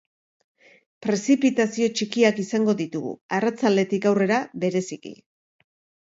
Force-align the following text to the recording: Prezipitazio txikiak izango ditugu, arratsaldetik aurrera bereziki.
Prezipitazio 1.05 1.89
txikiak 1.99 2.39
izango 2.43 2.75
ditugu, 2.79 3.11
arratsaldetik 3.39 4.07
aurrera 4.13 4.39
bereziki. 4.65 5.13